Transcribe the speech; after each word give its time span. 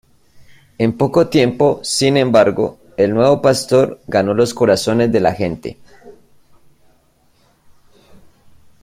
En 0.79 0.97
poco 0.97 1.27
tiempo, 1.29 1.79
sin 1.83 2.17
embargo, 2.17 2.79
el 2.97 3.13
nuevo 3.13 3.39
pastor 3.39 3.99
ganó 4.07 4.33
los 4.33 4.51
corazones 4.55 5.11
de 5.11 5.19
la 5.19 5.35
gente. 5.35 5.77